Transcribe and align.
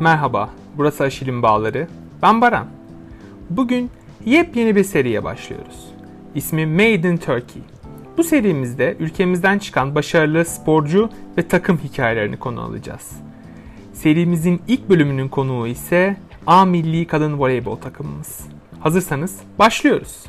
Merhaba, 0.00 0.50
burası 0.76 1.04
Aşil'in 1.04 1.42
Bağları. 1.42 1.88
Ben 2.22 2.40
Baran. 2.40 2.66
Bugün 3.50 3.90
yepyeni 4.24 4.76
bir 4.76 4.84
seriye 4.84 5.24
başlıyoruz. 5.24 5.90
İsmi 6.34 6.66
Made 6.66 7.10
in 7.10 7.16
Turkey. 7.16 7.62
Bu 8.16 8.24
serimizde 8.24 8.96
ülkemizden 8.98 9.58
çıkan 9.58 9.94
başarılı 9.94 10.44
sporcu 10.44 11.10
ve 11.38 11.48
takım 11.48 11.78
hikayelerini 11.78 12.36
konu 12.36 12.60
alacağız. 12.60 13.12
Serimizin 13.92 14.62
ilk 14.68 14.88
bölümünün 14.88 15.28
konuğu 15.28 15.66
ise 15.66 16.16
A 16.46 16.64
Milli 16.64 17.06
Kadın 17.06 17.38
Voleybol 17.38 17.76
takımımız. 17.76 18.40
Hazırsanız 18.80 19.40
başlıyoruz. 19.58 20.24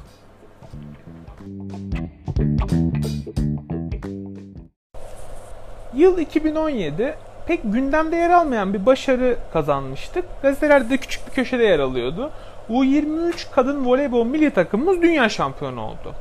Yıl 5.95 6.18
2017 6.18 7.16
pek 7.48 7.60
gündemde 7.64 8.16
yer 8.16 8.30
almayan 8.30 8.74
bir 8.74 8.86
başarı 8.86 9.38
kazanmıştık. 9.54 10.26
Gazetelerde 10.42 10.90
de 10.90 10.98
küçük 10.98 11.28
bir 11.28 11.32
köşede 11.32 11.64
yer 11.64 11.80
alıyordu. 11.80 12.32
U23 12.70 13.34
kadın 13.52 13.86
voleybol 13.86 14.26
milli 14.26 14.52
takımımız 14.52 15.02
dünya 15.02 15.30
şampiyonu 15.30 15.82
oldu. 15.82 16.14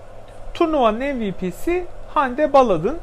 Turnuvanın 0.55 1.17
MVP'si 1.17 1.87
Hande 2.15 2.53
Baladın. 2.53 2.97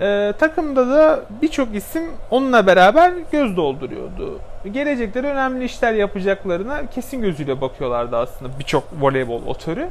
Ee, 0.00 0.32
takımda 0.38 0.88
da 0.88 1.20
birçok 1.42 1.74
isim 1.74 2.02
onunla 2.30 2.66
beraber 2.66 3.12
göz 3.32 3.56
dolduruyordu. 3.56 4.38
Gelecekte 4.72 5.18
önemli 5.18 5.64
işler 5.64 5.92
yapacaklarına 5.92 6.86
kesin 6.86 7.22
gözüyle 7.22 7.60
bakıyorlardı 7.60 8.16
aslında 8.16 8.58
birçok 8.58 8.84
voleybol 9.00 9.46
otörü. 9.46 9.88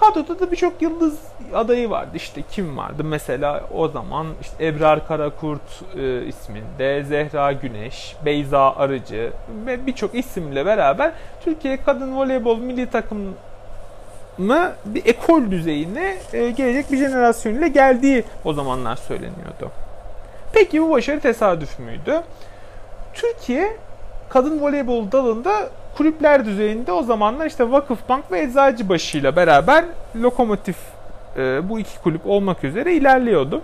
Kadroda 0.00 0.40
da 0.40 0.52
birçok 0.52 0.82
yıldız 0.82 1.18
adayı 1.54 1.90
vardı. 1.90 2.10
İşte 2.14 2.42
kim 2.50 2.76
vardı? 2.76 3.04
Mesela 3.04 3.64
o 3.74 3.88
zaman 3.88 4.26
işte 4.40 4.66
Ebrar 4.66 5.08
Karakurt 5.08 5.82
e, 5.98 6.26
isminde, 6.26 7.04
Zehra 7.04 7.52
Güneş, 7.52 8.16
Beyza 8.24 8.74
Arıcı 8.74 9.32
ve 9.66 9.86
birçok 9.86 10.14
isimle 10.14 10.66
beraber 10.66 11.12
Türkiye 11.44 11.76
Kadın 11.76 12.16
Voleybol 12.16 12.58
Milli 12.58 12.90
Takımı 12.90 14.72
bir 14.84 15.06
ekol 15.06 15.50
düzeyine 15.50 16.16
e, 16.32 16.50
gelecek 16.50 16.92
bir 16.92 16.96
jenerasyon 16.96 17.54
ile 17.54 17.68
geldiği 17.68 18.24
o 18.44 18.52
zamanlar 18.52 18.96
söyleniyordu. 18.96 19.70
Peki 20.52 20.82
bu 20.82 20.90
başarı 20.90 21.20
tesadüf 21.20 21.78
müydü? 21.78 22.22
Türkiye 23.14 23.76
kadın 24.28 24.60
voleybol 24.60 25.12
dalında 25.12 25.68
kulüpler 25.96 26.44
düzeyinde 26.44 26.92
o 26.92 27.02
zamanlar 27.02 27.46
işte 27.46 27.72
Vakıfbank 27.72 28.32
ve 28.32 28.40
Eczacıbaşı 28.40 29.18
ile 29.18 29.36
beraber 29.36 29.84
Lokomotif 30.16 30.76
e, 31.36 31.68
bu 31.68 31.78
iki 31.78 31.98
kulüp 31.98 32.26
olmak 32.26 32.64
üzere 32.64 32.94
ilerliyordu. 32.94 33.62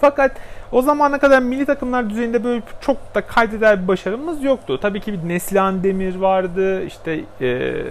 Fakat 0.00 0.32
o 0.72 0.82
zamana 0.82 1.18
kadar 1.18 1.42
milli 1.42 1.66
takımlar 1.66 2.10
düzeyinde 2.10 2.44
böyle 2.44 2.62
çok 2.80 3.14
da 3.14 3.20
kaydeder 3.20 3.82
bir 3.82 3.88
başarımız 3.88 4.44
yoktu. 4.44 4.78
Tabii 4.82 5.00
ki 5.00 5.12
bir 5.12 5.28
Neslihan 5.28 5.82
Demir 5.82 6.16
vardı, 6.16 6.84
işte 6.84 7.20
e, 7.40 7.46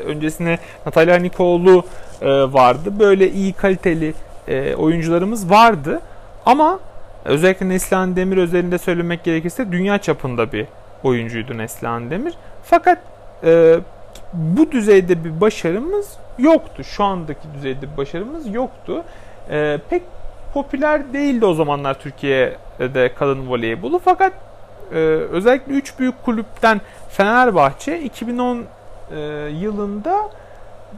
öncesine 0.05 0.59
Natalya 0.85 1.16
Nikoğlu 1.16 1.83
e, 2.22 2.28
vardı. 2.30 3.00
Böyle 3.00 3.31
iyi 3.31 3.53
kaliteli 3.53 4.13
e, 4.47 4.75
oyuncularımız 4.75 5.50
vardı. 5.50 6.02
Ama 6.45 6.80
özellikle 7.25 7.69
Neslihan 7.69 8.16
Demir 8.16 8.38
özelinde 8.38 8.78
söylemek 8.78 9.23
gerekirse 9.23 9.72
dünya 9.72 9.97
çapında 9.97 10.52
bir 10.52 10.66
oyuncuydu 11.03 11.57
Neslihan 11.57 12.11
Demir. 12.11 12.33
Fakat 12.63 13.12
e, 13.44 13.80
bu 14.33 14.72
düzeyde 14.72 15.23
bir 15.23 15.41
başarımız 15.41 16.17
yoktu. 16.38 16.83
Şu 16.83 17.03
andaki 17.03 17.47
düzeyde 17.53 17.91
bir 17.91 17.97
başarımız 17.97 18.55
yoktu. 18.55 19.03
E, 19.50 19.80
pek 19.89 20.03
popüler 20.53 21.13
değildi 21.13 21.45
o 21.45 21.53
zamanlar 21.53 22.00
Türkiye'de 22.00 23.13
kadın 23.13 23.50
voleybolu. 23.50 24.00
Fakat 24.00 24.33
e, 24.91 24.97
özellikle 25.31 25.73
3 25.73 26.00
büyük 26.00 26.23
kulüpten 26.25 26.81
Fenerbahçe 27.09 28.00
2010 28.00 28.66
e, 29.11 29.19
yılında 29.51 30.29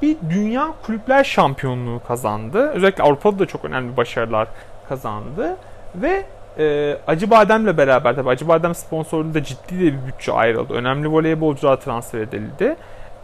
bir 0.02 0.18
dünya 0.30 0.74
kulüpler 0.86 1.24
şampiyonluğu 1.24 2.02
kazandı. 2.08 2.70
Özellikle 2.70 3.04
Avrupa'da 3.04 3.40
da 3.40 3.46
çok 3.46 3.66
önemli 3.66 3.98
başarılar 3.98 4.48
kazandı. 4.90 5.58
Ve 5.96 6.26
e, 6.60 6.98
Acı 7.08 7.30
Badem'le 7.30 7.78
beraber 7.78 8.16
tabi 8.16 8.30
Acı 8.30 8.48
Badem 8.48 8.76
sponsorluğunda 8.76 9.44
ciddi 9.44 9.80
de 9.80 9.84
bir 9.84 10.08
bütçe 10.08 10.32
ayrıldı. 10.32 10.74
Önemli 10.74 11.12
voleybolcular 11.12 11.76
transfer 11.76 12.20
edildi. 12.20 12.76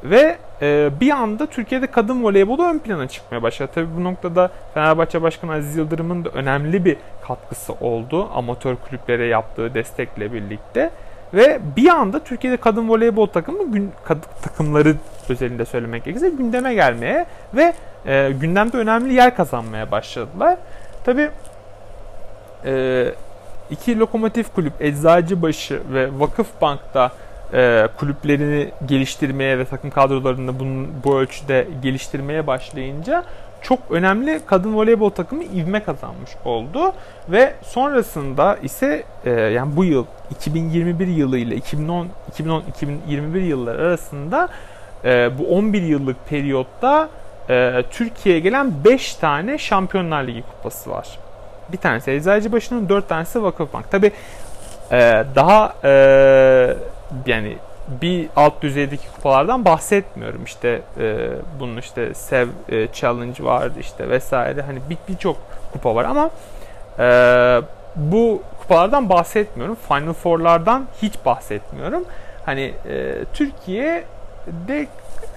Ve 0.04 0.38
e, 0.62 0.90
bir 1.00 1.12
anda 1.12 1.46
Türkiye'de 1.46 1.88
kadın 1.88 2.24
voleybolu 2.24 2.64
ön 2.64 2.80
plana 2.80 3.08
çıkmaya 3.08 3.44
başladı. 3.44 3.72
Tabi 3.76 3.88
bu 3.98 4.04
noktada 4.04 4.52
Fenerbahçe 4.74 5.22
Başkanı 5.22 5.54
Aziz 5.54 5.76
Yıldırım'ın 5.76 6.26
da 6.26 6.30
önemli 6.30 6.86
bir 6.86 6.98
katkısı 7.28 7.74
oldu. 7.74 8.30
Amatör 8.34 8.76
kulüplere 8.76 9.26
yaptığı 9.26 9.74
destekle 9.74 10.34
birlikte. 10.34 10.92
Ve 11.34 11.60
bir 11.76 11.90
anda 11.90 12.20
Türkiye'de 12.20 12.58
kadın 12.58 12.90
voleybol 12.90 13.28
takımı 13.28 13.72
gün, 13.72 13.92
kad, 14.04 14.18
takımları 14.42 14.96
özelinde 15.30 15.66
söylemek 15.66 16.06
gerekirse 16.06 16.30
gündeme 16.30 16.74
gelmeye 16.74 17.26
ve 17.54 17.74
e, 18.06 18.32
gündemde 18.32 18.78
önemli 18.78 19.14
yer 19.14 19.36
kazanmaya 19.36 19.92
başladılar. 19.92 20.58
Tabi 21.04 21.30
e, 22.66 23.06
iki 23.72 24.00
lokomotif 24.00 24.54
kulüp 24.54 24.74
Eczacıbaşı 24.82 25.82
ve 25.94 26.20
Vakıfbank'ta 26.20 27.12
e, 27.54 27.88
kulüplerini 27.98 28.72
geliştirmeye 28.86 29.60
ve 29.60 29.66
takım 29.66 29.90
kadrolarını 29.90 30.60
bunun, 30.60 30.88
bu 31.04 31.20
ölçüde 31.20 31.68
geliştirmeye 31.84 32.48
başlayınca 32.48 33.24
çok 33.62 33.80
önemli 33.90 34.42
kadın 34.46 34.76
voleybol 34.76 35.10
takımı 35.10 35.44
ivme 35.44 35.84
kazanmış 35.84 36.32
oldu 36.46 36.94
ve 37.30 37.54
sonrasında 37.62 38.58
ise 38.64 39.04
e, 39.26 39.30
yani 39.30 39.76
bu 39.76 39.86
yıl 39.86 40.06
2021 40.32 41.08
yılı 41.08 41.38
ile 41.38 41.56
2010 41.56 42.08
2010 42.30 42.64
2021 42.70 43.42
yılları 43.42 43.82
arasında 43.82 44.50
e, 45.04 45.30
bu 45.40 45.56
11 45.56 45.82
yıllık 45.82 46.30
periyotta 46.30 47.10
e, 47.50 47.84
Türkiye'ye 47.92 48.42
gelen 48.42 48.74
5 48.86 49.16
tane 49.16 49.58
Şampiyonlar 49.58 50.24
Ligi 50.24 50.42
kupası 50.42 50.90
var. 50.90 51.08
Bir 51.72 51.78
tanesi 51.78 52.12
Eczacıbaşı'nın, 52.12 52.90
4 52.90 53.10
tanesi 53.10 53.44
Vakıfbank. 53.44 53.92
Tabi 53.92 54.12
e, 54.92 55.26
daha 55.36 55.74
e, 55.84 55.92
yani 57.26 57.58
bir 58.02 58.30
alt 58.36 58.62
düzeydeki 58.62 59.08
kupalardan 59.16 59.66
bahsetmiyorum. 59.66 60.44
İşte 60.44 60.82
e, 61.00 61.30
bunun 61.60 61.78
işte 61.78 62.14
Sev 62.14 62.48
e, 62.70 62.88
Challenge 62.94 63.44
var 63.44 63.70
işte 63.80 64.10
vesaire. 64.10 64.62
Hani 64.62 64.80
birçok 65.10 65.36
bir 65.36 65.74
kupa 65.74 65.96
var 65.96 66.06
ama 66.06 66.30
e, 67.00 67.06
bu 67.96 68.42
kupalardan 68.62 69.10
bahsetmiyorum. 69.10 69.78
Final 69.88 70.14
Four'lardan 70.14 70.86
hiç 71.02 71.14
bahsetmiyorum. 71.26 72.06
Hani 72.46 72.74
e, 72.90 73.16
Türkiye'de 73.34 74.88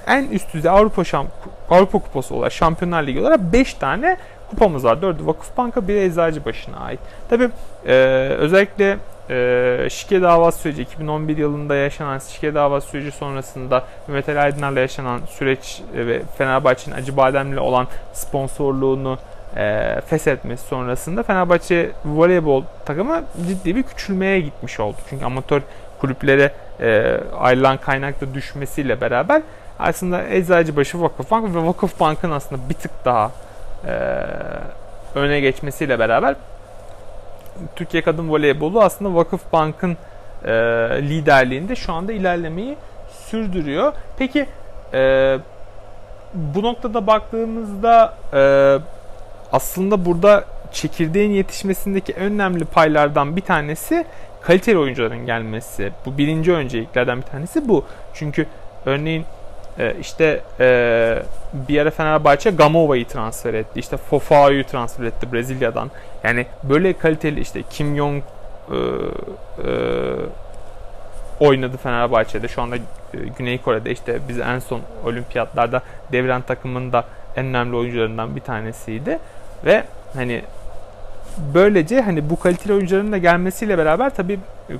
en 0.06 0.28
üst 0.28 0.54
düzey 0.54 0.70
Avrupa 0.70 1.04
Şamp 1.04 1.30
Avrupa 1.70 1.98
Kupası 1.98 2.34
olarak 2.34 2.52
Şampiyonlar 2.52 3.02
Ligi 3.02 3.20
olarak 3.20 3.40
5 3.40 3.74
tane 3.74 4.16
kupamız 4.50 4.84
var. 4.84 4.96
4'ü 4.96 5.26
Vakıfbank'a, 5.26 5.88
biri 5.88 5.98
Eczacıbaşı'na 5.98 6.76
ait. 6.76 7.00
Tabi 7.28 7.48
e, 7.86 7.94
özellikle 8.38 8.98
e, 9.30 9.88
şike 9.90 10.22
davası 10.22 10.58
süreci 10.58 10.82
2011 10.82 11.36
yılında 11.36 11.74
yaşanan 11.74 12.18
şike 12.18 12.54
davası 12.54 12.88
süreci 12.88 13.10
sonrasında 13.10 13.84
Mehmet 14.08 14.28
Ali 14.28 14.40
Aydınlar'la 14.40 14.80
yaşanan 14.80 15.20
süreç 15.28 15.82
ve 15.94 16.22
Fenerbahçe'nin 16.38 16.96
Acı 16.96 17.16
Badem'le 17.16 17.56
olan 17.56 17.86
sponsorluğunu 18.12 19.18
e, 19.56 20.00
feshetmesi 20.06 20.66
sonrasında 20.66 21.22
Fenerbahçe 21.22 21.90
voleybol 22.04 22.62
takımı 22.84 23.22
ciddi 23.48 23.76
bir 23.76 23.82
küçülmeye 23.82 24.40
gitmiş 24.40 24.80
oldu. 24.80 24.96
Çünkü 25.10 25.24
amatör 25.24 25.62
kulüplere 26.00 26.52
e, 26.80 27.20
ayrılan 27.38 27.76
kaynakta 27.76 28.34
düşmesiyle 28.34 29.00
beraber 29.00 29.42
aslında 29.78 30.28
Eczacıbaşı 30.28 31.00
Vakıfbank 31.02 31.54
ve 31.54 31.66
Vakıfbank'ın 31.66 32.30
aslında 32.30 32.68
bir 32.68 32.74
tık 32.74 33.04
daha 33.04 33.26
e, 33.26 33.43
öne 35.14 35.40
geçmesiyle 35.40 35.98
beraber 35.98 36.34
Türkiye 37.76 38.02
Kadın 38.02 38.30
Voleybolu 38.30 38.82
aslında 38.82 39.14
Vakıfbank'ın 39.14 39.96
e, 40.44 40.52
liderliğinde 41.02 41.76
şu 41.76 41.92
anda 41.92 42.12
ilerlemeyi 42.12 42.76
sürdürüyor. 43.10 43.92
Peki 44.18 44.46
e, 44.94 45.38
bu 46.34 46.62
noktada 46.62 47.06
baktığımızda 47.06 48.14
e, 48.34 48.42
aslında 49.52 50.04
burada 50.04 50.44
çekirdeğin 50.72 51.30
yetişmesindeki 51.30 52.14
önemli 52.14 52.64
paylardan 52.64 53.36
bir 53.36 53.40
tanesi 53.40 54.04
kaliteli 54.42 54.78
oyuncuların 54.78 55.26
gelmesi. 55.26 55.92
Bu 56.06 56.18
birinci 56.18 56.52
önceliklerden 56.52 57.18
bir 57.18 57.26
tanesi 57.26 57.68
bu. 57.68 57.84
Çünkü 58.14 58.46
örneğin 58.86 59.24
e, 59.78 59.94
işte 60.00 60.40
bir 61.68 61.78
ara 61.78 61.90
Fenerbahçe 61.90 62.50
Gamova'yı 62.50 63.06
transfer 63.06 63.54
etti. 63.54 63.80
İşte 63.80 63.96
Fofao'yu 63.96 64.66
transfer 64.66 65.04
etti 65.04 65.32
Brezilya'dan. 65.32 65.90
Yani 66.24 66.46
böyle 66.62 66.92
kaliteli 66.92 67.40
işte 67.40 67.62
Kim 67.70 67.96
Jong 67.96 68.22
e, 68.70 68.76
e, 68.76 69.74
oynadı 71.40 71.76
Fenerbahçe'de. 71.76 72.48
Şu 72.48 72.62
anda 72.62 72.76
e, 72.76 72.80
Güney 73.38 73.58
Kore'de 73.58 73.90
işte 73.90 74.18
biz 74.28 74.38
en 74.40 74.58
son 74.58 74.80
olimpiyatlarda 75.04 75.82
devren 76.12 76.42
takımında 76.42 77.04
en 77.36 77.46
önemli 77.46 77.76
oyuncularından 77.76 78.36
bir 78.36 78.40
tanesiydi. 78.40 79.18
Ve 79.64 79.84
hani 80.14 80.42
böylece 81.54 82.00
hani 82.00 82.30
bu 82.30 82.40
kaliteli 82.40 82.72
oyuncuların 82.72 83.12
da 83.12 83.18
gelmesiyle 83.18 83.78
beraber 83.78 84.10
tabii 84.10 84.38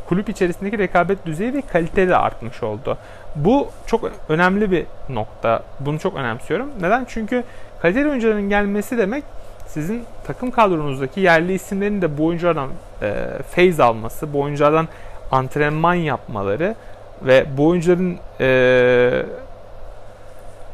kulüp 0.09 0.29
içerisindeki 0.29 0.79
rekabet 0.79 1.27
düzeyi 1.27 1.55
ve 1.55 1.63
kalite 1.63 2.09
de 2.09 2.17
artmış 2.17 2.63
oldu. 2.63 2.99
Bu 3.37 3.69
çok 3.87 4.11
önemli 4.29 4.71
bir 4.71 4.87
nokta. 5.09 5.63
Bunu 5.81 5.99
çok 5.99 6.17
önemsiyorum. 6.17 6.71
Neden? 6.81 7.07
Çünkü 7.09 7.45
kaliteli 7.83 8.09
oyuncuların 8.09 8.49
gelmesi 8.49 8.99
demek 8.99 9.25
sizin 9.67 10.05
takım 10.27 10.51
kadronuzdaki 10.51 11.21
yerli 11.21 11.53
isimlerin 11.53 12.03
de 12.03 12.19
bu 12.19 12.27
oyunculardan 12.27 12.69
e, 13.03 13.15
feyz 13.51 13.81
alması, 13.81 14.33
bu 14.33 14.41
oyunculardan 14.41 14.89
antrenman 15.33 15.95
yapmaları 15.95 16.75
ve 17.23 17.47
bu 17.57 17.67
oyuncuların 17.67 18.19
e, 18.41 19.23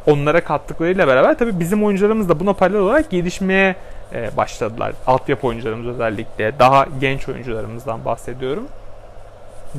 onlara 0.07 0.45
kattıklarıyla 0.45 1.09
beraber 1.09 1.39
tabii 1.39 1.61
bizim 1.61 1.85
oyuncularımız 1.85 2.29
da 2.29 2.41
buna 2.41 2.53
paralel 2.53 2.81
olarak 2.81 3.11
gelişmeye 3.11 3.77
e, 4.13 4.37
başladılar. 4.37 4.93
Altyapı 5.07 5.47
oyuncularımız 5.47 5.95
özellikle 5.95 6.59
daha 6.59 6.87
genç 7.01 7.29
oyuncularımızdan 7.29 8.05
bahsediyorum. 8.05 8.69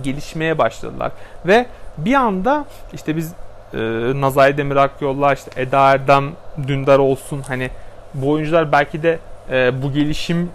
Gelişmeye 0.04 0.58
başladılar 0.58 1.12
ve 1.46 1.66
bir 1.98 2.14
anda 2.14 2.66
işte 2.94 3.16
biz 3.16 3.34
e, 3.74 3.78
Nazay 4.22 4.58
Demir 4.58 4.76
Akyol'la 4.76 5.34
işte 5.34 5.62
Eda 5.62 5.92
Erdem 5.92 6.32
Dündar 6.68 7.00
olsun 7.00 7.44
hani 7.48 7.70
bu 8.14 8.30
oyuncular 8.30 8.72
belki 8.72 9.04
de 9.04 9.20
e, 9.50 9.82
bu 9.84 9.92
gelişim 9.92 10.52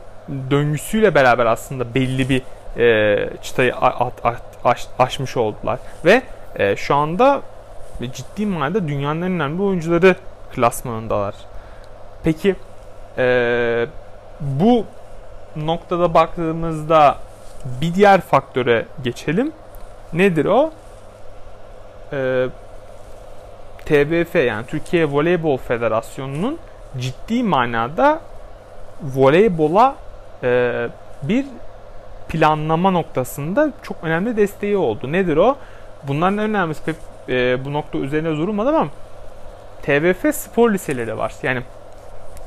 döngüsüyle 0.51 1.15
beraber 1.15 1.47
aslında 1.47 1.95
belli 1.95 2.29
bir 2.29 2.43
e, 2.81 3.31
çıtayı 3.43 3.77
at, 3.77 4.25
at, 4.25 4.43
aş, 4.65 4.87
aşmış 4.99 5.37
oldular 5.37 5.79
ve 6.05 6.23
e, 6.57 6.77
şu 6.77 6.95
anda 6.95 7.41
ciddi 8.13 8.47
manada 8.47 8.89
dünyanın 8.89 9.23
en 9.23 9.33
önemli 9.33 9.63
oyuncuları 9.63 10.17
klasmanındalar. 10.55 11.35
Peki 12.25 12.57
e, 13.19 13.87
bu 14.41 14.85
noktada 15.57 16.15
baktığımızda 16.15 17.19
bir 17.81 17.95
diğer 17.95 18.21
faktöre 18.21 18.87
geçelim. 19.05 19.53
Nedir 20.13 20.45
o? 20.45 20.71
E, 22.13 22.47
TBF 23.85 24.35
yani 24.35 24.67
Türkiye 24.67 25.05
Voleybol 25.05 25.57
Federasyonu'nun 25.57 26.59
ciddi 26.99 27.43
manada 27.43 28.21
voleybola 29.03 29.97
e, 30.43 30.89
bir 31.23 31.47
planlama 32.29 32.91
noktasında 32.91 33.73
çok 33.83 33.97
önemli 34.03 34.37
desteği 34.37 34.77
oldu. 34.77 35.13
Nedir 35.13 35.37
o? 35.37 35.57
Bunların 36.09 36.39
en 36.39 36.51
önemlisi 36.51 36.85
pek 36.85 36.97
e, 37.29 37.65
bu 37.65 37.73
nokta 37.73 37.99
üzerine 37.99 38.29
durulmadı 38.29 38.69
ama 38.69 38.89
TBF 39.83 40.35
spor 40.35 40.71
liseleri 40.71 41.19
var. 41.19 41.33
Yani 41.43 41.63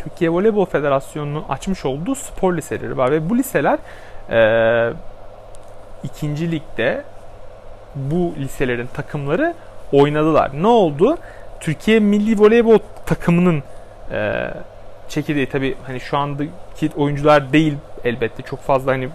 Türkiye 0.03 0.29
Voleybol 0.29 0.65
Federasyonu'nun 0.65 1.43
açmış 1.49 1.85
olduğu 1.85 2.15
spor 2.15 2.53
liseleri 2.53 2.97
var 2.97 3.11
ve 3.11 3.29
bu 3.29 3.37
liseler 3.37 3.79
e, 4.29 4.93
ikinci 6.03 6.51
ligde 6.51 7.03
bu 7.95 8.33
liselerin 8.37 8.87
takımları 8.93 9.53
oynadılar. 9.91 10.51
Ne 10.53 10.67
oldu? 10.67 11.17
Türkiye 11.59 11.99
Milli 11.99 12.39
Voleybol 12.39 12.79
takımının 13.05 13.63
e, 14.11 14.49
çekirdeği 15.09 15.49
tabi 15.49 15.75
hani 15.83 15.99
şu 15.99 16.17
andaki 16.17 16.89
oyuncular 16.97 17.53
değil 17.53 17.77
elbette 18.03 18.43
çok 18.43 18.59
fazla 18.59 18.91
hani 18.91 19.09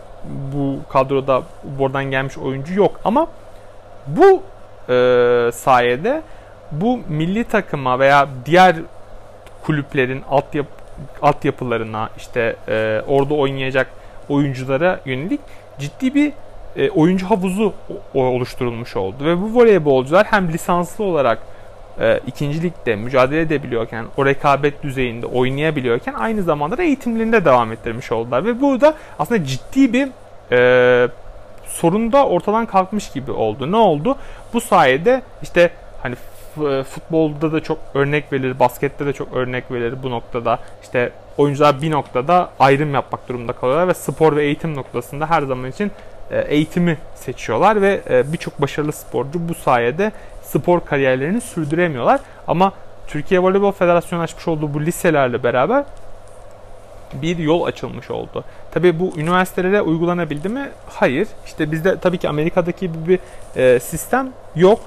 bu 0.55 0.79
kadroda 0.89 1.43
buradan 1.79 2.05
gelmiş 2.05 2.39
oyuncu 2.39 2.75
yok 2.75 3.01
ama 3.05 3.27
bu 4.07 4.43
e, 4.89 5.51
sayede 5.53 6.23
bu 6.73 7.01
milli 7.09 7.45
takıma 7.45 7.99
veya 7.99 8.29
diğer 8.47 8.77
kulüplerin 9.63 10.23
altyap 10.31 10.67
altyapılarına 11.23 12.09
işte 12.17 12.57
e, 12.69 13.03
orada 13.09 13.35
oynayacak 13.35 13.87
oyunculara 14.29 15.01
yönelik 15.05 15.41
ciddi 15.79 16.15
bir 16.15 16.33
e, 16.77 16.91
oyuncu 16.91 17.27
havuzu 17.27 17.73
oluşturulmuş 18.15 18.97
oldu 18.97 19.25
ve 19.25 19.43
bu 19.43 19.55
voleybolcular 19.55 20.27
hem 20.27 20.53
lisanslı 20.53 21.05
olarak 21.05 21.39
e, 22.01 22.21
ikinci 22.27 22.63
ligde 22.63 22.97
mücadele 22.97 23.41
edebiliyorken, 23.41 24.05
o 24.17 24.27
rekabet 24.27 24.83
düzeyinde 24.83 25.27
oynayabiliyorken 25.27 26.15
aynı 26.15 26.43
zamanda 26.43 26.79
da 26.79 26.83
eğitimlerinde 26.83 27.45
devam 27.45 27.73
ettirmiş 27.73 28.13
oldular. 28.13 28.45
Ve 28.45 28.61
burada 28.61 28.95
aslında 29.19 29.45
ciddi 29.45 29.93
bir 29.93 30.09
e, 30.53 31.09
sorun 31.67 32.13
da 32.13 32.27
ortadan 32.27 32.67
kalkmış 32.67 33.11
gibi 33.11 33.31
oldu. 33.31 33.73
Ne 33.73 33.77
oldu? 33.77 34.17
Bu 34.53 34.61
sayede 34.61 35.23
işte 35.43 35.71
hani 36.03 36.15
e, 36.57 36.83
futbolda 36.83 37.53
da 37.53 37.63
çok 37.63 37.79
örnek 37.95 38.33
verilir, 38.33 38.59
baskette 38.59 39.07
de 39.07 39.13
çok 39.13 39.33
örnek 39.33 39.71
verilir 39.71 40.03
bu 40.03 40.11
noktada. 40.11 40.59
İşte 40.83 41.13
oyuncular 41.39 41.83
bir 41.83 41.91
noktada 41.91 42.51
ayrım 42.59 42.95
yapmak 42.95 43.29
durumunda 43.29 43.53
kalıyorlar 43.53 43.89
ve 43.89 43.95
spor 43.95 44.37
ve 44.37 44.45
eğitim 44.45 44.77
noktasında 44.77 45.31
her 45.31 45.43
zaman 45.43 45.71
için 45.71 45.91
eğitimi 46.31 46.99
seçiyorlar 47.15 47.83
ve 47.83 48.01
e, 48.11 48.33
birçok 48.33 48.61
başarılı 48.61 48.93
sporcu 48.93 49.49
bu 49.49 49.55
sayede 49.55 50.13
spor 50.43 50.85
kariyerlerini 50.85 51.41
sürdüremiyorlar. 51.41 52.21
Ama 52.47 52.73
Türkiye 53.07 53.43
Voleybol 53.43 53.73
Federasyonu 53.73 54.23
açmış 54.23 54.49
olduğu 54.49 54.75
bu 54.75 54.81
liselerle 54.81 55.43
beraber 55.43 55.85
bir 57.23 57.39
yol 57.39 57.65
açılmış 57.65 58.11
oldu. 58.11 58.45
Tabi 58.71 59.01
bu 59.01 59.13
üniversitelere 59.17 59.83
uygulanabildi 59.83 60.49
mi? 60.49 60.69
Hayır. 60.89 61.29
İşte 61.47 61.73
bizde 61.73 61.99
tabii 61.99 62.19
ki 62.19 62.29
Amerika'daki 62.29 62.93
gibi 62.93 63.09
bir 63.09 63.19
e, 63.61 63.81
sistem 63.81 64.29
yok. 64.57 64.81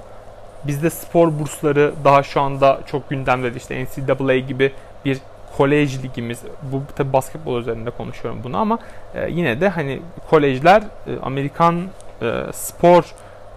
Bizde 0.64 0.90
spor 0.90 1.40
bursları 1.40 1.94
daha 2.04 2.24
şu 2.24 2.42
anda 2.42 2.80
çok 2.86 3.10
gündemde. 3.10 3.52
İşte 3.56 3.86
NCAA 3.86 4.38
gibi 4.38 4.74
bir 5.06 5.20
kolej 5.58 6.04
ligimiz. 6.04 6.42
Bu 6.64 6.82
tabi 6.96 7.14
basketbol 7.14 7.60
üzerinde 7.60 7.90
konuşuyorum 7.90 8.42
bunu 8.44 8.58
ama 8.58 8.80
e, 9.16 9.30
yine 9.30 9.62
de 9.62 9.70
hani 9.70 10.00
kolejler 10.30 10.82
e, 10.82 11.20
Amerikan 11.24 11.84
e, 12.22 12.44
spor 12.54 13.04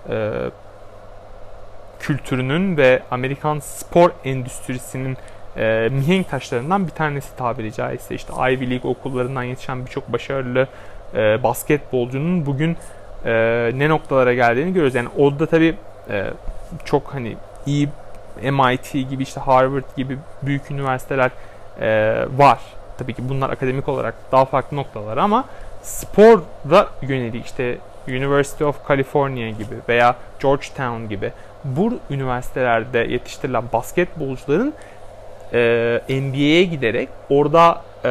e, 0.08 0.32
kültürünün 2.00 2.76
ve 2.76 3.02
Amerikan 3.11 3.58
spor 3.58 4.11
endüstrisinin 4.25 5.17
e, 5.56 5.88
mihenk 5.93 6.31
taşlarından 6.31 6.87
bir 6.87 6.93
tanesi 6.93 7.37
tabiri 7.37 7.73
caizse. 7.73 8.14
işte 8.14 8.32
Ivy 8.32 8.70
League 8.70 8.91
okullarından 8.91 9.43
yetişen 9.43 9.87
birçok 9.87 10.12
başarılı 10.12 10.67
e, 11.14 11.43
basketbolcunun 11.43 12.46
bugün 12.46 12.76
e, 13.25 13.32
ne 13.75 13.88
noktalara 13.88 14.35
geldiğini 14.35 14.69
görüyoruz. 14.69 14.94
Yani 14.94 15.08
orada 15.19 15.46
tabii 15.46 15.75
e, 16.11 16.31
çok 16.85 17.14
hani 17.14 17.37
iyi 17.67 17.88
MIT 18.43 18.93
gibi 18.93 19.23
işte 19.23 19.41
Harvard 19.41 19.96
gibi 19.96 20.19
büyük 20.43 20.70
üniversiteler 20.70 21.31
e, 21.81 22.19
var. 22.37 22.59
Tabii 22.99 23.15
ki 23.15 23.29
bunlar 23.29 23.50
akademik 23.50 23.88
olarak 23.88 24.15
daha 24.32 24.44
farklı 24.44 24.77
noktalar 24.77 25.17
ama 25.17 25.44
spora 25.82 26.88
yönelik 27.03 27.47
işte 27.47 27.79
University 28.08 28.65
of 28.65 28.89
California 28.89 29.49
gibi 29.49 29.75
veya 29.89 30.17
Georgetown 30.43 31.08
gibi 31.08 31.32
bu 31.65 31.93
üniversitelerde 32.10 32.99
yetiştirilen 32.99 33.65
basketbolcuların 33.72 34.75
e, 35.53 36.01
NBA'ye 36.08 36.65
giderek 36.65 37.08
orada 37.31 37.82
e, 38.05 38.08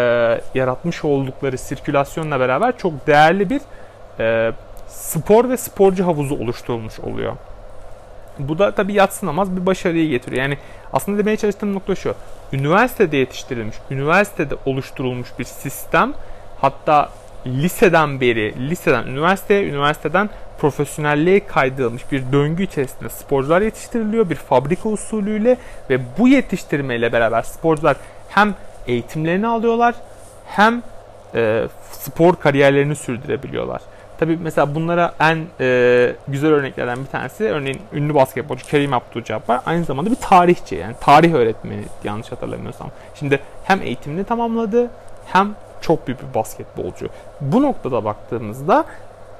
yaratmış 0.55 1.05
oldukları 1.05 1.57
sirkülasyonla 1.57 2.39
beraber 2.39 2.77
çok 2.77 3.07
değerli 3.07 3.49
bir 3.49 3.61
e, 4.19 4.51
spor 4.87 5.49
ve 5.49 5.57
sporcu 5.57 6.05
havuzu 6.05 6.35
oluşturulmuş 6.35 6.99
oluyor. 6.99 7.33
Bu 8.39 8.59
da 8.59 8.75
tabii 8.75 8.93
yatsınamaz 8.93 9.57
bir 9.57 9.65
başarıyı 9.65 10.09
getiriyor. 10.09 10.41
Yani 10.41 10.57
aslında 10.93 11.17
demeye 11.17 11.37
çalıştığım 11.37 11.73
nokta 11.73 11.95
şu. 11.95 12.15
Üniversitede 12.53 13.17
yetiştirilmiş, 13.17 13.75
üniversitede 13.91 14.55
oluşturulmuş 14.65 15.29
bir 15.39 15.43
sistem 15.43 16.13
hatta 16.61 17.09
liseden 17.45 18.21
beri, 18.21 18.69
liseden 18.69 19.07
üniversiteye, 19.07 19.65
üniversiteden 19.65 20.29
profesyonelliğe 20.59 21.47
kaydırılmış 21.47 22.11
bir 22.11 22.23
döngü 22.31 22.63
içerisinde 22.63 23.09
sporcular 23.09 23.61
yetiştiriliyor 23.61 24.29
bir 24.29 24.35
fabrika 24.35 24.89
usulüyle 24.89 25.57
ve 25.89 25.99
bu 26.17 26.27
yetiştirmeyle 26.27 27.13
beraber 27.13 27.41
sporcular 27.41 27.97
hem 28.29 28.55
eğitimlerini 28.87 29.47
alıyorlar 29.47 29.95
hem 30.45 30.83
e, 31.35 31.67
spor 31.91 32.35
kariyerlerini 32.35 32.95
sürdürebiliyorlar. 32.95 33.81
Tabi 34.19 34.37
mesela 34.41 34.75
bunlara 34.75 35.13
en 35.19 35.45
e, 35.59 36.15
güzel 36.27 36.51
örneklerden 36.51 36.99
bir 36.99 37.09
tanesi 37.09 37.43
örneğin 37.43 37.81
ünlü 37.93 38.15
basketbolcu 38.15 38.65
Kerim 38.65 38.91
Abdul-Jabbar 38.91 39.59
aynı 39.65 39.85
zamanda 39.85 40.11
bir 40.11 40.15
tarihçi 40.15 40.75
yani 40.75 40.95
tarih 41.01 41.33
öğretmeni 41.33 41.83
yanlış 42.03 42.31
hatırlamıyorsam. 42.31 42.91
Şimdi 43.15 43.39
hem 43.63 43.81
eğitimini 43.81 44.23
tamamladı 44.23 44.89
hem 45.25 45.55
çok 45.81 46.07
büyük 46.07 46.29
bir 46.29 46.33
basketbolcu. 46.33 47.09
Bu 47.41 47.61
noktada 47.61 48.05
baktığımızda 48.05 48.85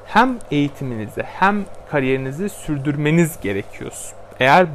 hem 0.06 0.38
eğitiminizi 0.52 1.24
hem 1.24 1.66
kariyerinizi 1.92 2.50
sürdürmeniz 2.50 3.42
gerekiyor. 3.42 3.94
Eğer 4.40 4.66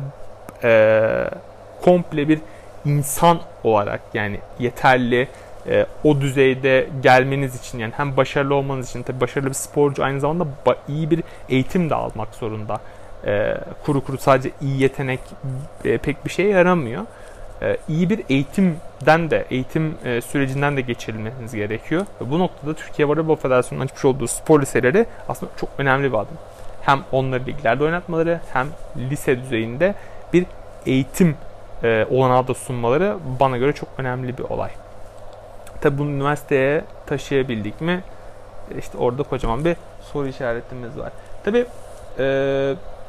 e, 0.65 1.31
komple 1.83 2.29
bir 2.29 2.39
insan 2.85 3.39
olarak 3.65 4.01
yani 4.15 4.41
yeterli 4.59 5.29
e, 5.69 5.87
o 6.05 6.21
düzeyde 6.21 6.89
gelmeniz 7.03 7.61
için 7.61 7.79
yani 7.79 7.93
hem 7.97 8.17
başarılı 8.17 8.55
olmanız 8.55 8.91
için 8.91 9.03
tabii 9.03 9.21
başarılı 9.21 9.49
bir 9.49 9.55
sporcu 9.55 10.05
aynı 10.05 10.21
zamanda 10.21 10.47
iyi 10.89 11.11
bir 11.11 11.23
eğitim 11.49 11.91
de 11.91 11.95
almak 11.95 12.35
zorunda. 12.35 12.81
E, 13.27 13.57
kuru 13.87 14.05
kuru 14.05 14.19
sadece 14.19 14.51
iyi 14.61 14.83
yetenek 14.83 15.21
e, 15.85 15.99
pek 15.99 16.25
bir 16.25 16.31
şeye 16.31 16.49
yaramıyor. 16.49 17.03
e, 17.63 17.77
iyi 17.89 18.11
bir 18.11 18.21
eğitimden 18.29 19.31
de, 19.31 19.45
eğitim 19.51 19.95
e, 20.05 20.21
sürecinden 20.21 20.77
de 20.77 20.81
geçirilmeniz 20.81 21.55
gerekiyor. 21.55 22.07
Ve 22.21 22.31
bu 22.31 22.39
noktada 22.39 22.75
Türkiye 22.75 23.09
Voleybol 23.09 23.37
Federasyonu'nun 23.37 23.87
açmış 23.87 24.05
olduğu 24.05 24.29
spor 24.29 24.63
liseleri 24.63 25.07
aslında 25.29 25.53
çok 25.57 25.69
önemli 25.79 26.13
bir 26.13 26.19
adım. 26.19 26.39
Hem 26.83 27.01
onları 27.13 27.47
liglerde 27.47 27.85
oynatmaları 27.85 28.41
hem 28.53 28.67
lise 28.97 29.43
düzeyinde 29.43 29.95
bir 30.33 30.47
eğitim 30.87 31.37
e, 31.83 32.07
olanağı 32.11 32.49
da 32.49 32.55
sunmaları 32.55 33.17
bana 33.41 33.57
göre 33.57 33.73
çok 33.73 33.89
önemli 33.99 34.39
bir 34.39 34.43
olay. 34.43 34.71
Tabi 35.85 35.99
bunu 35.99 36.11
üniversiteye 36.11 36.85
taşıyabildik 37.07 37.81
mi? 37.81 38.03
İşte 38.79 38.99
orada 38.99 39.23
kocaman 39.23 39.65
bir 39.65 39.77
soru 40.13 40.29
işaretimiz 40.29 40.99
var. 40.99 41.13
Tabi 41.45 41.65
e, 42.19 42.25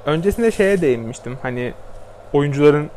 öncesinde 0.06 0.52
şeye 0.52 0.82
değinmiştim. 0.82 1.38
Hani 1.42 1.74
oyuncuların 2.34 2.90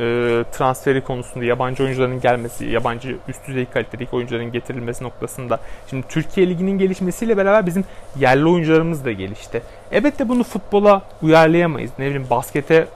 e, 0.00 0.04
transferi 0.52 1.04
konusunda 1.04 1.44
yabancı 1.44 1.84
oyuncuların 1.84 2.20
gelmesi, 2.20 2.64
yabancı 2.64 3.16
üst 3.28 3.46
düzey 3.46 3.66
kalitedeki 3.66 4.16
oyuncuların 4.16 4.52
getirilmesi 4.52 5.04
noktasında. 5.04 5.58
Şimdi 5.90 6.08
Türkiye 6.08 6.48
Ligi'nin 6.48 6.78
gelişmesiyle 6.78 7.36
beraber 7.36 7.66
bizim 7.66 7.84
yerli 8.18 8.46
oyuncularımız 8.46 9.04
da 9.04 9.12
gelişti. 9.12 9.62
Elbette 9.92 10.28
bunu 10.28 10.44
futbola 10.44 11.02
uyarlayamayız. 11.22 11.90
Ne 11.98 12.06
bileyim 12.06 12.26
baskete 12.30 12.86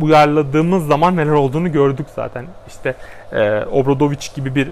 uyarladığımız 0.00 0.86
zaman 0.86 1.16
neler 1.16 1.32
olduğunu 1.32 1.72
gördük 1.72 2.06
zaten. 2.16 2.46
İşte 2.68 2.94
e, 3.32 3.64
Obradovic 3.64 4.28
gibi 4.36 4.54
bir 4.54 4.68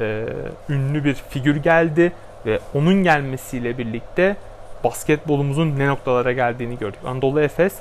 e, 0.00 0.24
ünlü 0.68 1.04
bir 1.04 1.14
figür 1.14 1.56
geldi 1.56 2.12
ve 2.46 2.58
onun 2.74 2.94
gelmesiyle 2.94 3.78
birlikte 3.78 4.36
basketbolumuzun 4.84 5.78
ne 5.78 5.88
noktalara 5.88 6.32
geldiğini 6.32 6.78
gördük. 6.78 7.00
Anadolu 7.06 7.40
Efes 7.40 7.74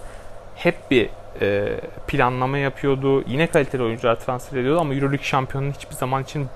hep 0.56 0.76
bir 0.92 1.10
e, 1.42 1.80
planlama 2.08 2.58
yapıyordu. 2.58 3.24
Yine 3.28 3.48
kaliteli 3.48 3.84
oyuncular 3.84 4.16
transfer 4.16 4.60
ediyordu 4.60 4.82
ama 4.82 4.94
Euroleague 4.94 5.26
şampiyonunun 5.26 5.72
hiçbir 5.72 5.96
zaman 5.96 6.24
için 6.24 6.48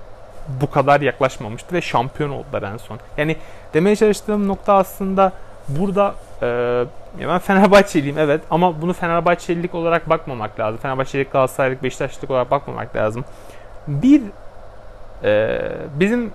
bu 0.60 0.70
kadar 0.70 1.00
yaklaşmamıştı 1.00 1.74
ve 1.74 1.80
şampiyon 1.80 2.30
oldular 2.30 2.62
en 2.62 2.76
son. 2.76 2.98
Yani 3.16 3.36
demeye 3.74 3.96
çalıştığım 3.96 4.48
nokta 4.48 4.74
aslında 4.74 5.32
burada 5.68 6.14
e, 6.42 6.46
ya 7.20 7.28
ben 7.28 7.38
Fenerbahçeliyim 7.38 8.18
evet 8.18 8.40
ama 8.50 8.82
bunu 8.82 8.92
Fenerbahçelilik 8.92 9.74
olarak 9.74 10.08
bakmamak 10.08 10.60
lazım. 10.60 10.80
Fenerbahçelilik, 10.80 11.32
Galatasaraylık, 11.32 11.82
Beşiktaşlık 11.82 12.30
olarak 12.30 12.50
bakmamak 12.50 12.96
lazım. 12.96 13.24
Bir 13.86 14.22
e, 15.24 15.60
bizim 15.94 16.32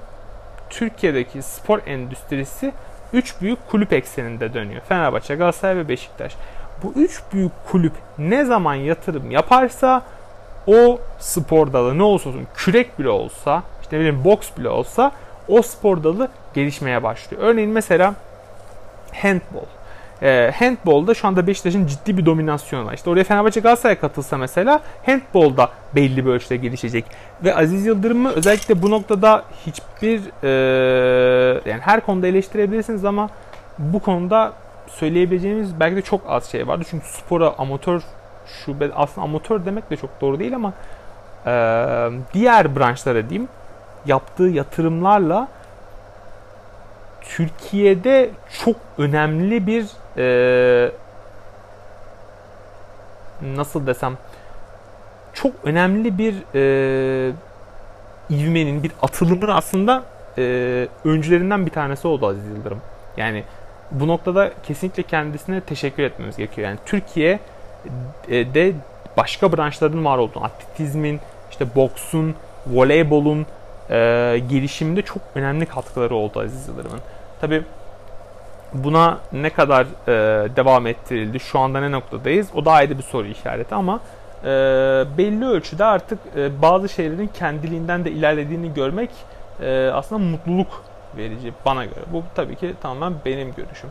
Türkiye'deki 0.70 1.41
spor 1.41 1.79
endüstrisi 1.86 2.74
üç 3.13 3.41
büyük 3.41 3.67
kulüp 3.70 3.94
ekseninde 3.94 4.53
dönüyor. 4.53 4.82
Fenerbahçe, 4.82 5.36
Galatasaray 5.36 5.75
ve 5.75 5.89
Beşiktaş. 5.89 6.36
Bu 6.84 6.94
üç 6.96 7.22
büyük 7.34 7.51
kulüp 7.72 7.94
ne 8.17 8.46
zaman 8.46 8.75
yatırım 8.75 9.32
yaparsa 9.32 10.01
o 10.67 11.00
spor 11.20 11.74
dalı 11.74 11.98
ne 11.98 12.03
olsa 12.03 12.29
olsun 12.29 12.48
kürek 12.56 13.00
bile 13.00 13.10
olsa 13.10 13.63
işte 13.82 13.96
ne 13.96 14.00
bileyim 14.00 14.24
boks 14.24 14.50
bile 14.58 14.70
olsa 14.70 15.12
o 15.48 15.62
spor 15.62 16.03
dalı 16.03 16.27
gelişmeye 16.53 17.03
başlıyor. 17.03 17.44
Örneğin 17.44 17.70
mesela 17.70 18.13
handball. 19.22 19.77
E, 20.22 20.52
handball'da 20.60 21.14
şu 21.14 21.28
anda 21.28 21.48
Beşiktaş'ın 21.48 21.88
ciddi 21.88 22.18
bir 22.18 22.26
dominasyonu 22.26 22.86
var. 22.86 22.94
İşte 22.94 23.10
oraya 23.10 23.24
Fenerbahçe 23.24 23.60
Galatasaray 23.60 23.96
katılsa 23.96 24.38
mesela 24.38 24.82
handball'da 25.06 25.70
belli 25.96 26.26
bir 26.26 26.32
ölçüde 26.32 26.58
gelişecek. 26.58 27.06
Ve 27.44 27.56
Aziz 27.56 27.86
Yıldırım'ı 27.86 28.32
özellikle 28.32 28.82
bu 28.82 28.92
noktada 28.92 29.44
hiçbir 29.66 30.22
e, 30.44 30.50
yani 31.70 31.82
her 31.82 32.02
konuda 32.02 32.28
eleştirebilirsiniz 32.28 33.06
ama 33.06 33.30
bu 33.80 34.00
konuda 34.00 34.54
söyleyebileceğimiz 34.88 35.80
belki 35.80 35.96
de 35.96 36.02
çok 36.02 36.22
az 36.28 36.52
şey 36.52 36.68
vardı. 36.68 36.84
Çünkü 36.90 37.08
spora 37.08 37.54
amatör 37.58 38.02
şube 38.46 38.90
aslında 38.96 39.26
amatör 39.26 39.66
demek 39.66 39.90
de 39.90 39.98
çok 39.98 40.22
doğru 40.22 40.40
değil 40.40 40.56
ama 40.56 40.74
e, 41.46 41.52
diğer 42.34 42.76
branşlara 42.76 43.30
diyeyim 43.30 43.50
yaptığı 44.06 44.44
yatırımlarla 44.44 45.48
Türkiye'de 47.22 48.30
çok 48.64 48.76
önemli 48.98 49.68
bir 49.68 49.86
e, 50.18 50.92
nasıl 53.42 53.88
desem 53.88 54.18
çok 55.34 55.52
önemli 55.64 56.18
bir 56.18 56.36
e, 56.56 57.32
ivmenin, 58.30 58.84
bir 58.84 58.92
atılımın 59.02 59.48
aslında 59.48 60.04
e, 60.38 60.88
öncülerinden 61.06 61.66
bir 61.66 61.72
tanesi 61.72 62.08
oldu 62.08 62.28
Aziz 62.28 62.46
Yıldırım. 62.46 62.82
Yani 63.18 63.44
bu 63.92 64.08
noktada 64.08 64.52
kesinlikle 64.64 65.04
kendisine 65.04 65.62
teşekkür 65.62 66.04
etmemiz 66.04 66.38
gerekiyor. 66.38 66.68
Yani 66.68 66.80
Türkiye 66.86 67.40
e, 68.28 68.54
de 68.54 68.74
başka 69.18 69.58
branşların 69.58 70.06
var 70.06 70.18
olduğunu, 70.18 70.44
atletizmin, 70.44 71.20
işte 71.52 71.66
boksun, 71.76 72.36
voleybolun 72.68 73.46
e, 73.90 73.96
gelişiminde 74.50 75.02
çok 75.02 75.22
önemli 75.36 75.66
katkıları 75.66 76.16
oldu 76.16 76.40
Aziz 76.40 76.68
Yıldırım'ın. 76.68 77.00
Tabi 77.42 77.64
buna 78.74 79.18
ne 79.32 79.50
kadar 79.50 79.86
e, 80.08 80.12
devam 80.56 80.88
ettirildi, 80.88 81.40
şu 81.40 81.60
anda 81.60 81.80
ne 81.80 81.92
noktadayız 81.92 82.48
o 82.56 82.66
da 82.66 82.72
ayrı 82.72 82.98
bir 82.98 83.04
soru 83.04 83.28
işareti 83.28 83.76
ama 83.76 84.00
e, 84.44 84.48
belli 85.18 85.46
ölçüde 85.46 85.86
artık 85.86 86.20
e, 86.36 86.62
bazı 86.62 86.90
şeylerin 86.90 87.28
kendiliğinden 87.28 88.06
de 88.06 88.12
ilerlediğini 88.12 88.74
görmek 88.74 89.10
e, 89.62 89.90
aslında 89.94 90.24
mutluluk 90.24 90.84
verici 91.18 91.54
bana 91.66 91.86
göre. 91.86 92.00
Bu 92.14 92.24
tabii 92.36 92.56
ki 92.56 92.74
tamamen 92.82 93.14
benim 93.26 93.54
görüşüm. 93.54 93.90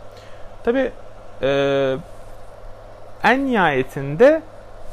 Tabii 0.64 0.90
e, 1.42 1.96
en 3.24 3.46
nihayetinde 3.46 4.42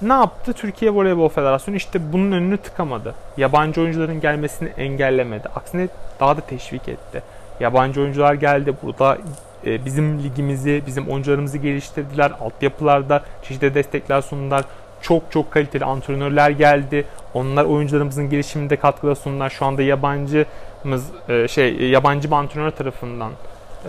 ne 0.02 0.14
yaptı? 0.14 0.54
Türkiye 0.54 0.92
Voleybol 0.92 1.30
Federasyonu 1.30 1.78
işte 1.78 2.14
bunun 2.14 2.32
önünü 2.32 2.58
tıkamadı. 2.58 3.16
Yabancı 3.38 3.82
oyuncuların 3.82 4.22
gelmesini 4.22 4.70
engellemedi. 4.70 5.50
Aksine 5.56 5.88
daha 6.20 6.38
da 6.38 6.42
teşvik 6.42 6.88
etti. 6.88 7.24
Yabancı 7.60 8.02
oyuncular 8.02 8.34
geldi. 8.34 8.74
Burada 8.84 9.18
e, 9.66 9.86
bizim 9.86 10.24
ligimizi, 10.24 10.84
bizim 10.88 11.08
oyuncularımızı 11.08 11.58
geliştirdiler. 11.58 12.32
Altyapılarda 12.42 13.24
çeşitli 13.44 13.76
destekler 13.76 14.22
sundular. 14.22 14.66
Çok 15.02 15.32
çok 15.32 15.52
kaliteli 15.52 15.86
antrenörler 15.86 16.50
geldi. 16.50 17.06
Onlar 17.34 17.66
oyuncularımızın 17.66 18.30
gelişiminde 18.30 18.76
katkıda 18.76 19.16
sundular. 19.16 19.50
Şu 19.50 19.66
anda 19.66 19.82
yabancımız 19.82 21.12
e, 21.30 21.48
şey 21.48 21.76
yabancı 21.76 22.28
bir 22.32 22.36
antrenör 22.36 22.72
tarafından 22.72 23.32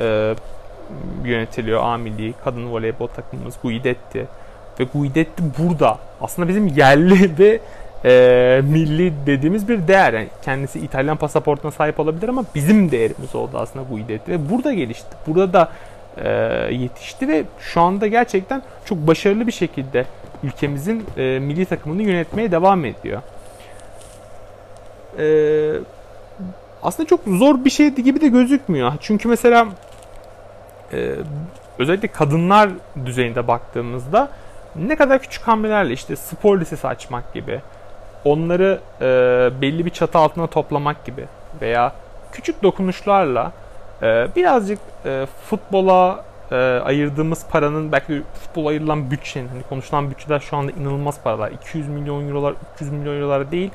e, 0.00 0.34
yönetiliyor 1.24 1.82
A 1.82 1.96
milli 1.96 2.34
kadın 2.44 2.72
voleybol 2.72 3.06
takımımız 3.06 3.54
Guidetti. 3.62 4.26
Ve 4.80 4.84
Guidetti 4.84 5.42
burada. 5.58 5.98
Aslında 6.20 6.48
bizim 6.48 6.66
yerli 6.66 7.38
ve 7.38 7.60
e, 8.04 8.62
milli 8.64 9.12
dediğimiz 9.26 9.68
bir 9.68 9.88
değer. 9.88 10.12
Yani 10.12 10.28
kendisi 10.42 10.78
İtalyan 10.78 11.16
pasaportuna 11.16 11.70
sahip 11.70 12.00
olabilir 12.00 12.28
ama 12.28 12.44
bizim 12.54 12.90
değerimiz 12.90 13.34
oldu 13.34 13.58
aslında 13.58 13.84
Guidetti. 13.90 14.32
Ve 14.32 14.50
burada 14.50 14.72
gelişti. 14.72 15.16
Burada 15.26 15.52
da 15.52 15.72
e, 16.16 16.28
yetişti 16.74 17.28
ve 17.28 17.44
şu 17.60 17.80
anda 17.80 18.06
gerçekten 18.06 18.62
çok 18.84 18.98
başarılı 18.98 19.46
bir 19.46 19.52
şekilde 19.52 20.04
ülkemizin 20.42 21.04
e, 21.16 21.38
milli 21.38 21.64
takımını 21.66 22.02
yönetmeye 22.02 22.52
devam 22.52 22.84
ediyor. 22.84 23.22
E, 25.18 25.26
aslında 26.82 27.08
çok 27.08 27.20
zor 27.26 27.64
bir 27.64 27.70
şey 27.70 27.90
gibi 27.90 28.20
de 28.20 28.28
gözükmüyor. 28.28 28.92
Çünkü 29.00 29.28
mesela 29.28 29.66
e, 30.92 31.14
özellikle 31.78 32.08
kadınlar 32.08 32.70
düzeyinde 33.06 33.48
baktığımızda 33.48 34.28
ne 34.76 34.96
kadar 34.96 35.22
küçük 35.22 35.42
hamlelerle 35.42 35.92
işte 35.92 36.16
spor 36.16 36.60
lisesi 36.60 36.88
açmak 36.88 37.34
gibi, 37.34 37.60
onları 38.24 38.80
e, 39.00 39.06
belli 39.60 39.86
bir 39.86 39.90
çatı 39.90 40.18
altına 40.18 40.46
toplamak 40.46 41.04
gibi 41.04 41.24
veya 41.60 41.92
küçük 42.32 42.62
dokunuşlarla 42.62 43.52
e, 44.02 44.28
birazcık 44.36 44.78
e, 45.06 45.26
futbola 45.50 46.24
e, 46.52 46.56
ayırdığımız 46.84 47.46
paranın 47.50 47.92
belki 47.92 48.22
futbol 48.42 48.66
ayrılan 48.66 49.10
bütçenin 49.10 49.48
hani 49.48 49.62
konuşulan 49.62 50.10
bütçeler 50.10 50.40
şu 50.40 50.56
anda 50.56 50.72
inanılmaz 50.72 51.22
paralar. 51.22 51.50
200 51.50 51.88
milyon 51.88 52.28
eurolar, 52.28 52.54
300 52.74 52.92
milyon 52.92 53.14
eurolar 53.14 53.50
değil. 53.50 53.70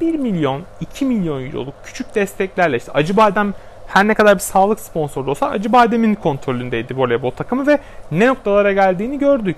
1 0.00 0.14
milyon, 0.14 0.62
2 0.80 1.04
milyon 1.04 1.46
euroluk 1.46 1.74
küçük 1.84 2.14
desteklerle 2.14 2.76
işte 2.76 2.92
Acıbadem 2.92 3.54
her 3.86 4.08
ne 4.08 4.14
kadar 4.14 4.34
bir 4.34 4.40
sağlık 4.40 4.80
sponsoru 4.80 5.30
olsa 5.30 5.46
Acıbadem'in 5.46 6.14
kontrolündeydi 6.14 6.96
voleybol 6.96 7.30
takımı 7.30 7.66
ve 7.66 7.78
ne 8.12 8.26
noktalara 8.26 8.72
geldiğini 8.72 9.18
gördük 9.18 9.56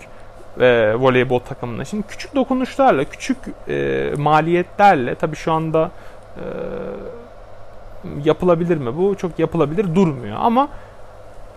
e, 0.60 0.94
voleybol 0.94 1.38
takımına. 1.38 1.84
Şimdi 1.84 2.06
küçük 2.06 2.34
dokunuşlarla, 2.34 3.04
küçük 3.04 3.36
e, 3.68 4.10
maliyetlerle 4.18 5.14
tabii 5.14 5.36
şu 5.36 5.52
anda 5.52 5.90
e, 6.36 6.44
yapılabilir 8.24 8.76
mi? 8.76 8.96
Bu 8.96 9.14
çok 9.14 9.38
yapılabilir 9.38 9.94
durmuyor 9.94 10.36
ama 10.40 10.68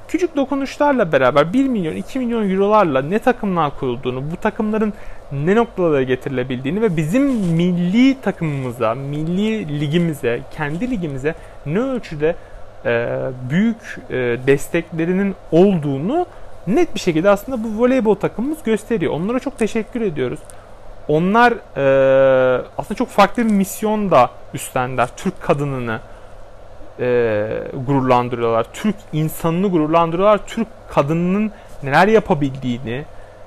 küçük 0.07 0.35
dokunuşlarla 0.35 1.11
beraber 1.11 1.53
1 1.53 1.67
milyon 1.67 1.95
2 1.95 2.19
milyon 2.19 2.49
eurolarla 2.49 3.01
ne 3.01 3.19
takımlar 3.19 3.79
kurulduğunu, 3.79 4.31
bu 4.31 4.37
takımların 4.37 4.93
ne 5.31 5.55
noktalara 5.55 6.03
getirilebildiğini 6.03 6.81
ve 6.81 6.97
bizim 6.97 7.23
milli 7.31 8.21
takımımıza, 8.21 8.95
milli 8.95 9.79
ligimize, 9.79 10.41
kendi 10.57 10.91
ligimize 10.91 11.35
ne 11.65 11.79
ölçüde 11.79 12.35
e, 12.85 13.19
büyük 13.49 13.99
e, 14.09 14.15
desteklerinin 14.47 15.35
olduğunu 15.51 16.25
net 16.67 16.95
bir 16.95 16.99
şekilde 16.99 17.29
aslında 17.29 17.63
bu 17.63 17.83
voleybol 17.83 18.15
takımımız 18.15 18.63
gösteriyor. 18.63 19.13
Onlara 19.13 19.39
çok 19.39 19.57
teşekkür 19.59 20.01
ediyoruz. 20.01 20.39
onlar 21.07 21.53
e, 21.77 22.63
aslında 22.77 22.97
çok 22.97 23.09
farklı 23.09 23.45
bir 23.45 23.51
misyon 23.51 24.11
da 24.11 24.29
üstlendiler. 24.53 25.09
Türk 25.17 25.41
kadınını 25.41 25.99
e, 26.99 27.47
gururlandırıyorlar. 27.87 28.65
Türk 28.73 28.95
insanını 29.13 29.67
gururlandırıyorlar. 29.67 30.47
Türk 30.47 30.67
kadınının 30.89 31.51
neler 31.83 32.07
yapabildiğini, 32.07 33.05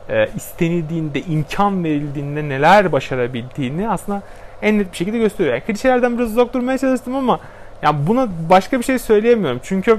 e, 0.09 0.29
istenildiğinde, 0.37 1.21
imkan 1.21 1.85
verildiğinde 1.85 2.49
neler 2.49 2.93
başarabildiğini 2.93 3.91
aslında 3.91 4.23
en 4.63 4.79
net 4.79 4.93
bir 4.93 4.97
şekilde 4.97 5.19
gösteriyor. 5.19 5.55
Yani 5.55 5.65
klişelerden 5.65 6.19
biraz 6.19 6.31
uzak 6.31 6.55
durmaya 6.55 6.79
çalıştım 6.79 7.15
ama 7.17 7.41
yani 7.83 8.07
buna 8.07 8.29
başka 8.51 8.79
bir 8.79 8.85
şey 8.85 8.99
söyleyemiyorum. 8.99 9.61
Çünkü 9.63 9.99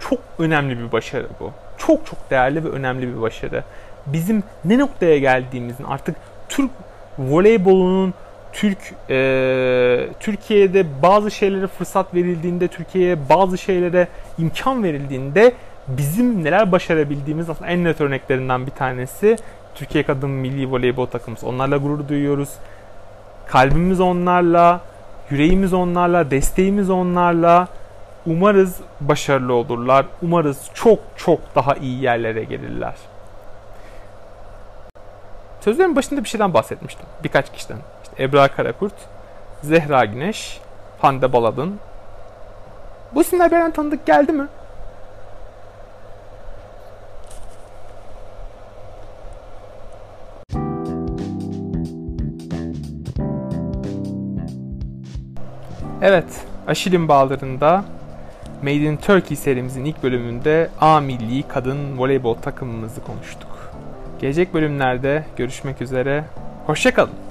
çok 0.00 0.18
önemli 0.38 0.78
bir 0.78 0.92
başarı 0.92 1.26
bu. 1.40 1.52
Çok 1.78 2.06
çok 2.06 2.30
değerli 2.30 2.64
ve 2.64 2.68
önemli 2.68 3.16
bir 3.16 3.22
başarı. 3.22 3.64
Bizim 4.06 4.42
ne 4.64 4.78
noktaya 4.78 5.18
geldiğimizin 5.18 5.84
artık 5.84 6.16
Türk 6.48 6.70
voleybolunun 7.18 8.14
Türk 8.52 8.78
e, 9.10 10.08
Türkiye'de 10.20 11.02
bazı 11.02 11.30
şeylere 11.30 11.66
fırsat 11.66 12.14
verildiğinde, 12.14 12.68
Türkiye'ye 12.68 13.28
bazı 13.28 13.58
şeylere 13.58 14.08
imkan 14.38 14.84
verildiğinde 14.84 15.52
bizim 15.88 16.44
neler 16.44 16.72
başarabildiğimiz 16.72 17.50
aslında 17.50 17.70
en 17.70 17.84
net 17.84 18.00
örneklerinden 18.00 18.66
bir 18.66 18.70
tanesi 18.70 19.36
Türkiye 19.74 20.04
Kadın 20.04 20.30
Milli 20.30 20.70
Voleybol 20.70 21.06
takımımız. 21.06 21.44
Onlarla 21.44 21.76
gurur 21.76 22.08
duyuyoruz. 22.08 22.48
Kalbimiz 23.46 24.00
onlarla, 24.00 24.80
yüreğimiz 25.30 25.72
onlarla, 25.72 26.30
desteğimiz 26.30 26.90
onlarla. 26.90 27.68
Umarız 28.26 28.80
başarılı 29.00 29.54
olurlar. 29.54 30.06
Umarız 30.22 30.70
çok 30.74 30.98
çok 31.16 31.54
daha 31.54 31.74
iyi 31.74 32.02
yerlere 32.02 32.44
gelirler. 32.44 32.94
Sözlerin 35.60 35.96
başında 35.96 36.24
bir 36.24 36.28
şeyden 36.28 36.54
bahsetmiştim. 36.54 37.06
Birkaç 37.24 37.52
kişiden. 37.52 37.78
İşte 38.02 38.22
Ebra 38.22 38.48
Karakurt, 38.48 38.94
Zehra 39.62 40.04
Güneş, 40.04 40.60
Hande 41.00 41.32
Baladın. 41.32 41.78
Bu 43.14 43.20
isimler 43.20 43.50
bir 43.50 43.72
tanıdık 43.72 44.06
geldi 44.06 44.32
mi? 44.32 44.46
Evet, 56.02 56.44
Aşil'in 56.66 57.08
bağlarında 57.08 57.84
Made 58.62 58.74
in 58.74 58.96
Turkey 58.96 59.36
serimizin 59.36 59.84
ilk 59.84 60.02
bölümünde 60.02 60.70
A 60.80 61.00
milli 61.00 61.42
kadın 61.42 61.98
voleybol 61.98 62.34
takımımızı 62.34 63.04
konuştuk. 63.04 63.72
Gelecek 64.20 64.54
bölümlerde 64.54 65.24
görüşmek 65.36 65.82
üzere. 65.82 66.24
Hoşçakalın. 66.66 67.25